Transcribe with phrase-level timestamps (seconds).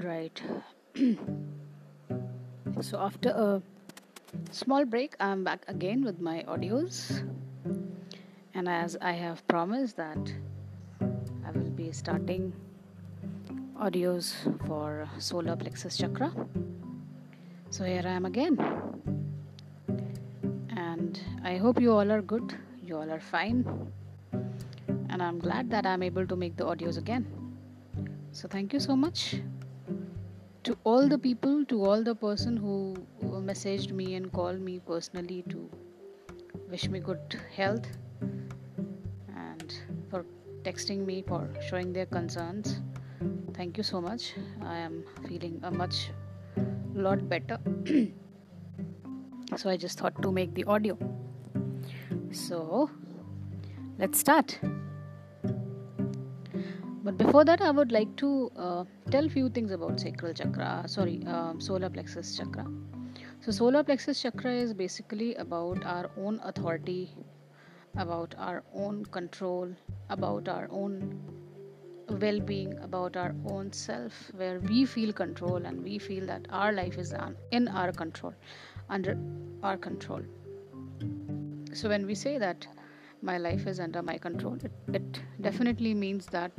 [0.00, 0.42] All right.
[2.80, 3.62] so after a
[4.50, 7.22] small break, I'm back again with my audios.
[8.54, 10.32] And as I have promised that
[11.46, 12.54] I will be starting
[13.78, 14.32] audios
[14.66, 16.32] for solar plexus chakra.
[17.68, 18.56] So here I am again.
[20.70, 22.56] And I hope you all are good.
[22.82, 23.66] You all are fine.
[25.10, 27.26] And I'm glad that I'm able to make the audios again.
[28.32, 29.42] So thank you so much
[30.64, 35.42] to all the people, to all the person who messaged me and called me personally
[35.48, 35.70] to
[36.70, 37.86] wish me good health
[39.36, 39.74] and
[40.10, 40.24] for
[40.62, 42.80] texting me for showing their concerns.
[43.54, 44.34] Thank you so much.
[44.62, 46.10] I am feeling a much
[46.94, 47.58] lot better.
[49.56, 50.98] so I just thought to make the audio.
[52.32, 52.90] So
[53.98, 54.58] let's start.
[57.02, 60.84] But before that, I would like to uh, tell few things about sacral chakra.
[60.86, 62.66] Sorry, um, solar plexus chakra.
[63.40, 67.14] So solar plexus chakra is basically about our own authority,
[67.96, 69.74] about our own control,
[70.10, 71.18] about our own
[72.08, 76.98] well-being, about our own self, where we feel control and we feel that our life
[76.98, 77.14] is
[77.50, 78.34] in our control,
[78.90, 79.16] under
[79.62, 80.20] our control.
[81.72, 82.66] So when we say that
[83.22, 86.52] my life is under my control, it, it definitely means that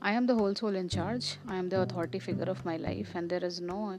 [0.00, 1.36] I am the whole sole in charge.
[1.48, 3.98] I am the authority figure of my life, and there is no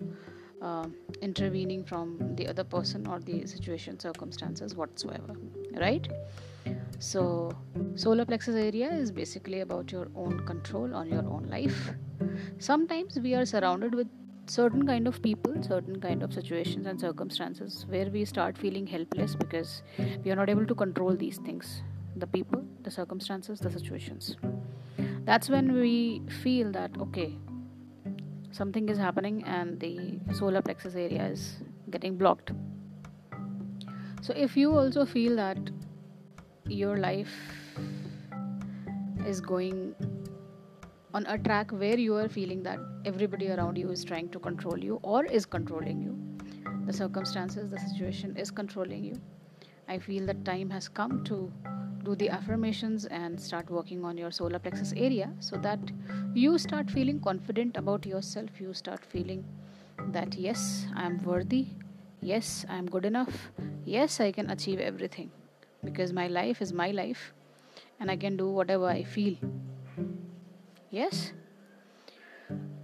[0.62, 0.88] uh,
[1.22, 5.36] intervening from the other person or the situation, circumstances whatsoever.
[5.80, 6.08] Right?
[7.00, 7.52] So,
[7.96, 11.92] solar plexus area is basically about your own control on your own life.
[12.60, 14.08] Sometimes we are surrounded with
[14.50, 19.36] certain kind of people certain kind of situations and circumstances where we start feeling helpless
[19.36, 19.84] because
[20.24, 21.84] we are not able to control these things
[22.16, 24.38] the people the circumstances the situations
[25.26, 27.38] that's when we feel that okay
[28.52, 31.58] something is happening and the solar plexus area is
[31.90, 32.52] getting blocked.
[34.22, 35.58] So if you also feel that
[36.68, 37.34] your life
[39.26, 39.96] is going
[41.14, 44.78] on a track where you are feeling that everybody around you is trying to control
[44.78, 46.16] you or is controlling you
[46.86, 49.20] the circumstances the situation is controlling you
[49.88, 51.52] i feel that time has come to
[52.10, 55.80] do the affirmations and start working on your solar plexus area so that
[56.34, 58.60] you start feeling confident about yourself.
[58.60, 59.44] You start feeling
[60.16, 61.66] that yes i am worthy.
[62.22, 63.52] Yes i am good enough.
[63.86, 65.30] Yes i can achieve everything
[65.84, 67.34] because my life is my life
[68.00, 69.36] and i can do whatever i feel.
[70.90, 71.34] Yes?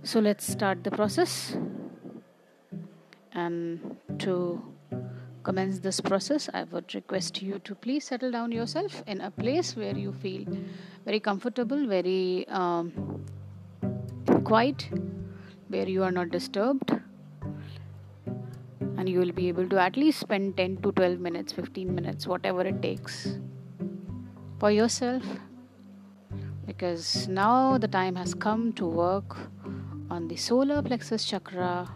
[0.03, 1.57] So let's start the process
[3.31, 4.35] and to
[5.45, 9.75] commence this process, I would request you to please settle down yourself in a place
[9.75, 10.45] where you feel
[11.06, 12.91] very comfortable, very um,
[14.44, 14.89] quiet,
[15.67, 16.94] where you are not disturbed,
[18.97, 22.25] and you will be able to at least spend 10 to 12 minutes, 15 minutes,
[22.25, 23.38] whatever it takes
[24.59, 25.23] for yourself.
[26.66, 29.38] Because now the time has come to work
[30.09, 31.88] on the solar plexus chakra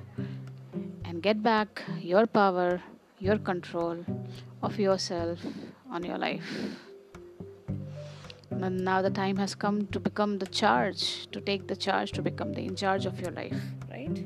[1.04, 2.80] and get back your power
[3.19, 4.06] your control
[4.63, 5.40] of yourself
[5.91, 6.50] on your life.
[8.52, 12.22] And now the time has come to become the charge, to take the charge, to
[12.22, 14.25] become the in charge of your life, right?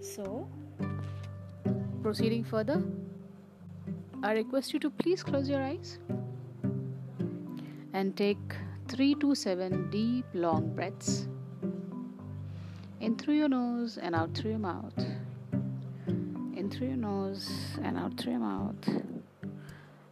[0.00, 0.48] So,
[2.02, 2.82] proceeding further,
[4.22, 5.98] I request you to please close your eyes
[7.92, 8.56] and take
[8.88, 11.28] three to seven deep, long breaths
[13.00, 14.94] in through your nose and out through your mouth
[16.72, 17.50] through your nose
[17.82, 18.88] and out through your mouth.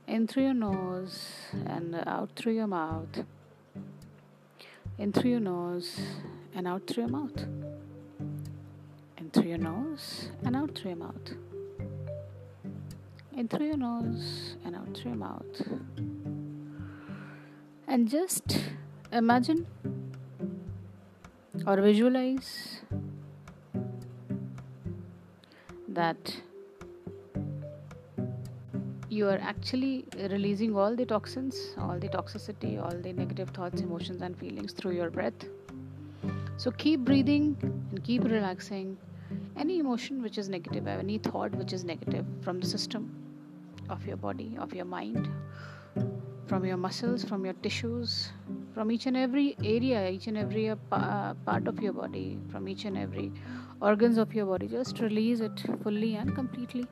[0.06, 1.26] In through your nose
[1.66, 3.24] and out through your mouth.
[4.98, 5.98] In through your nose
[6.54, 7.46] and out through your mouth.
[9.16, 11.32] In through your nose and out through your mouth.
[13.34, 15.62] In through your nose and out through your mouth.
[17.88, 18.60] And just
[19.10, 19.66] imagine
[21.66, 22.82] or visualize
[25.88, 26.36] that
[29.10, 34.22] you are actually releasing all the toxins, all the toxicity, all the negative thoughts, emotions,
[34.22, 35.46] and feelings through your breath.
[36.56, 37.56] So keep breathing
[37.90, 38.96] and keep relaxing.
[39.56, 43.12] Any emotion which is negative, any thought which is negative from the system
[43.88, 45.28] of your body, of your mind,
[46.46, 48.30] from your muscles, from your tissues,
[48.74, 52.84] from each and every area, each and every uh, part of your body, from each
[52.84, 53.32] and every
[53.82, 56.86] organs of your body, just release it fully and completely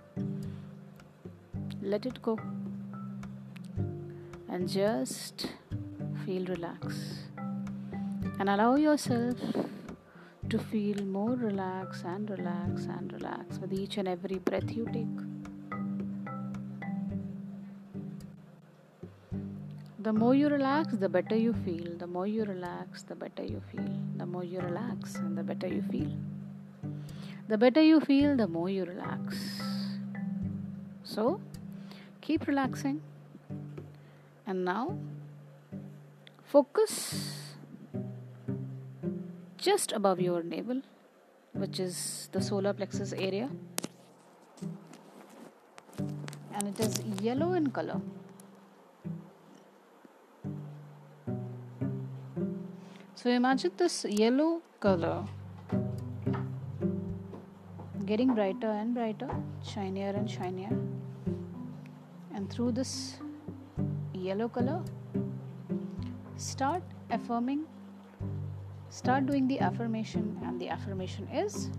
[1.89, 2.39] let it go
[4.49, 5.47] and just
[6.25, 7.29] feel relaxed
[8.39, 9.39] and allow yourself
[10.51, 15.19] to feel more relaxed and relax and relax with each and every breath you take.
[20.01, 21.97] The more you relax, the better you feel.
[21.99, 23.91] The more you relax, the better you feel.
[24.17, 26.13] The more you relax, and the better you feel.
[27.49, 29.37] The better you feel, the more you relax.
[31.03, 31.41] So,
[32.29, 33.01] keep relaxing.
[34.47, 34.99] And now,
[36.45, 36.95] focus
[39.57, 40.83] just above your navel,
[41.53, 43.49] which is the solar plexus area.
[46.55, 48.01] And it is yellow in color.
[53.15, 55.25] So imagine this yellow color
[58.05, 59.31] getting brighter and brighter,
[59.63, 60.88] shinier and shinier.
[62.51, 63.19] Through this
[64.13, 64.83] yellow color,
[66.37, 67.67] start affirming,
[68.91, 71.71] start doing the affirmation, and the affirmation is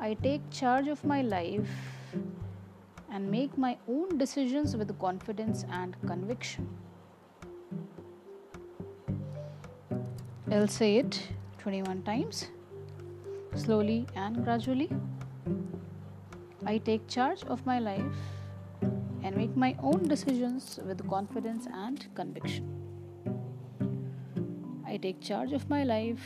[0.00, 1.70] I take charge of my life
[3.10, 6.68] and make my own decisions with confidence and conviction.
[10.50, 11.28] I'll say it
[11.60, 12.48] 21 times,
[13.54, 14.90] slowly and gradually.
[16.66, 18.41] I take charge of my life
[19.22, 22.66] and make my own decisions with confidence and conviction.
[24.86, 26.20] I take charge of my life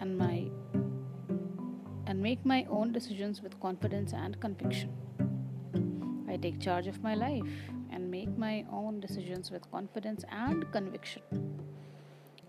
[0.00, 0.48] and my
[2.06, 4.90] and make my own decisions with confidence and conviction.
[6.28, 7.52] I take charge of my life
[7.90, 11.22] and make my own decisions with confidence and conviction.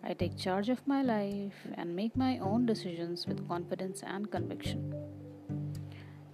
[0.03, 4.93] I take charge of my life and make my own decisions with confidence and conviction.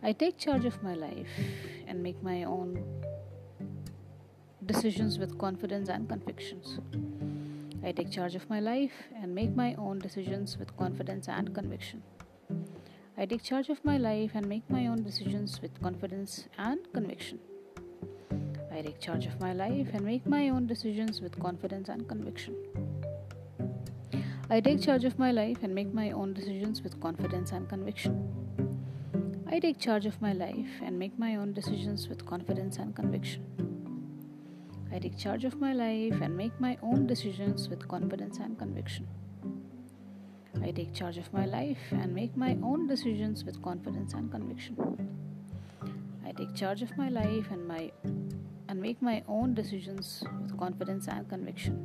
[0.01, 1.28] I take charge of my life
[1.86, 2.81] and make my own
[4.66, 6.80] decisions with confidence and convictions.
[7.84, 12.01] I take charge of my life and make my own decisions with confidence and conviction.
[13.18, 17.40] I take charge of my life and make my own decisions with confidence and conviction.
[18.72, 22.56] I take charge of my life and make my own decisions with confidence and conviction.
[24.50, 28.49] I take charge of my life and make my own decisions with confidence and conviction.
[29.51, 33.44] I take charge of my life and make my own decisions with confidence and conviction.
[34.94, 39.07] I take charge of my life and make my own decisions with confidence and conviction.
[40.62, 44.78] I take charge of my life and make my own decisions with confidence and conviction.
[46.24, 47.92] I take charge of my life and my
[48.68, 51.75] and make my own decisions with confidence and conviction.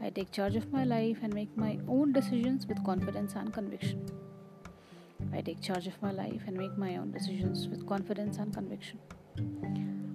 [0.00, 4.27] I take charge of my life and make my own decisions with confidence and conviction.
[5.32, 8.98] I take charge of my life and make my own decisions with confidence and conviction.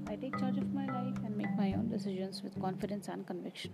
[0.07, 3.73] I take charge of my life and make my own decisions with confidence and conviction.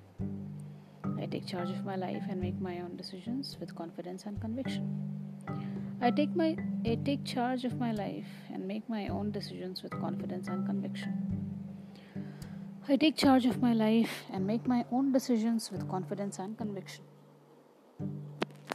[1.21, 5.09] I take charge of my life and make my own decisions with confidence and conviction.
[6.01, 6.55] I take my
[6.85, 11.39] I take charge of my life and make my own decisions with confidence and conviction.
[12.87, 17.03] I take charge of my life and make my own decisions with confidence and conviction.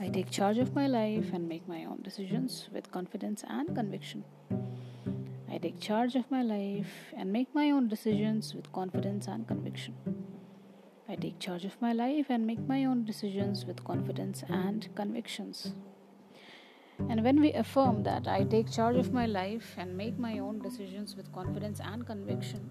[0.00, 4.24] I take charge of my life and make my own decisions with confidence and conviction.
[5.48, 9.94] I take charge of my life and make my own decisions with confidence and conviction.
[11.08, 15.74] I take charge of my life and make my own decisions with confidence and convictions.
[17.08, 20.58] And when we affirm that I take charge of my life and make my own
[20.58, 22.68] decisions with confidence and conviction,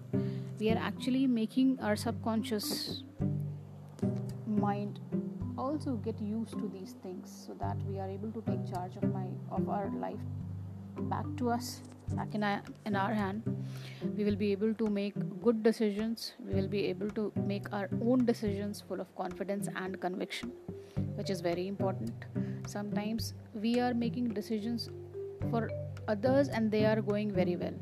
[0.58, 3.02] we are actually making our subconscious
[4.46, 5.00] mind
[5.64, 9.10] also get used to these things so that we are able to take charge of
[9.12, 10.24] my of our life
[11.14, 11.80] back to us
[12.16, 13.42] back in our, in our hand.
[14.16, 16.34] We will be able to make good decisions.
[16.46, 20.52] We will be able to make our own decisions full of confidence and conviction
[21.16, 22.12] which is very important.
[22.66, 24.88] Sometimes we are making decisions
[25.50, 25.70] for
[26.08, 27.74] others and they are going very well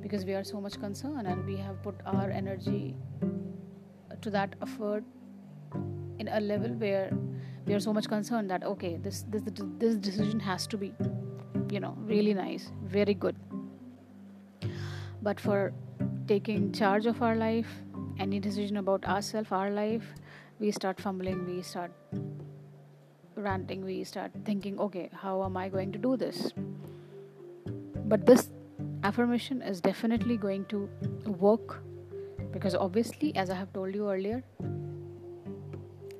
[0.00, 2.94] because we are so much concerned and we have put our energy
[4.20, 5.04] to that effort
[6.18, 6.78] in a level hmm.
[6.80, 7.10] where
[7.66, 9.42] we are so much concerned that okay this this
[9.78, 10.92] this decision has to be
[11.70, 13.36] you know really nice very good.
[15.22, 15.72] But for
[16.28, 17.66] taking charge of our life
[18.18, 20.04] any decision about ourselves our life
[20.58, 21.90] we start fumbling we start
[23.34, 26.52] ranting we start thinking okay how am i going to do this?
[28.08, 28.50] But this
[29.02, 30.88] affirmation is definitely going to
[31.26, 31.82] work
[32.52, 34.42] because obviously as i have told you earlier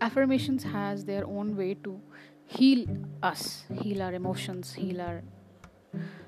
[0.00, 2.00] affirmations has their own way to
[2.45, 2.87] heal
[3.23, 5.23] us heal our emotions heal our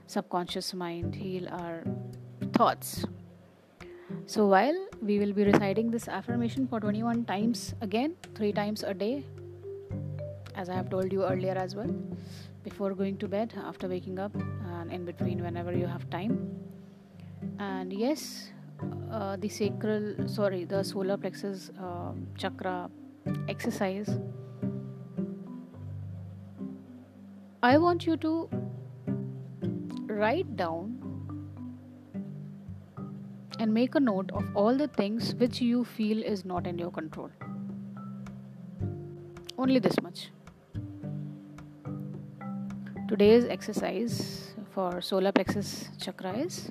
[0.06, 1.84] subconscious mind heal our
[2.52, 3.04] thoughts
[4.26, 8.94] so while we will be reciting this affirmation for 21 times again 3 times a
[8.94, 9.24] day
[10.58, 11.94] as I have told you earlier as well,
[12.64, 16.32] before going to bed, after waking up, and in between whenever you have time.
[17.58, 18.50] And yes,
[19.10, 22.90] uh, the sacral, sorry, the solar plexus uh, chakra
[23.48, 24.18] exercise.
[27.62, 28.48] I want you to
[30.06, 30.98] write down
[33.58, 36.90] and make a note of all the things which you feel is not in your
[36.90, 37.30] control.
[39.58, 40.30] Only this much.
[43.08, 46.70] Today's exercise for solar plexus chakra is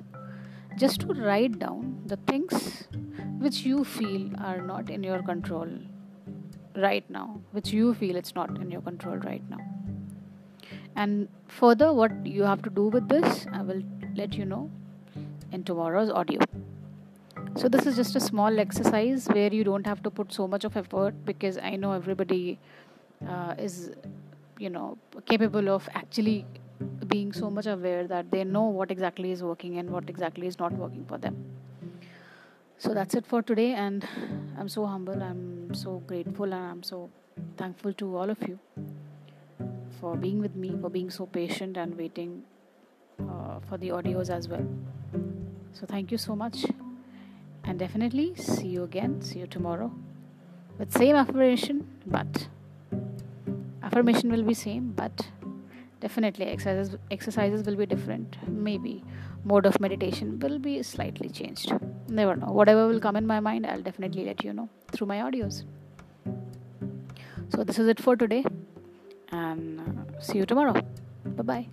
[0.78, 2.88] just to write down the things
[3.40, 5.68] which you feel are not in your control
[6.78, 9.60] right now, which you feel it's not in your control right now.
[10.96, 13.84] And further, what you have to do with this, I will
[14.16, 14.70] let you know
[15.52, 16.40] in tomorrow's audio.
[17.56, 20.64] So, this is just a small exercise where you don't have to put so much
[20.64, 22.60] of effort because I know everybody
[23.28, 23.92] uh, is,
[24.60, 26.46] you know, capable of actually
[27.08, 30.60] being so much aware that they know what exactly is working and what exactly is
[30.60, 31.36] not working for them.
[32.80, 34.08] So, that's it for today, and
[34.58, 37.10] I'm so humble, I'm so grateful, and I'm so
[37.58, 38.60] thankful to all of you
[40.00, 42.44] for being with me, for being so patient and waiting
[43.20, 44.68] uh, for the audios as well.
[45.74, 46.66] So, thank you so much
[47.68, 49.92] and definitely see you again see you tomorrow
[50.78, 52.48] with same affirmation but
[53.84, 55.28] affirmation will be same but
[56.00, 59.04] definitely exercises exercises will be different maybe
[59.44, 61.74] mode of meditation will be slightly changed
[62.10, 62.52] never know.
[62.52, 65.64] Whatever will come in my mind i'll definitely let you know through my audios.
[67.50, 68.44] So this is it for today
[69.32, 70.74] and uh, see you tomorrow.
[71.26, 71.68] Bye bye